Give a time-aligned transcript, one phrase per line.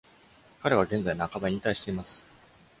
[0.63, 2.25] 彼は現在、半ば引退しています。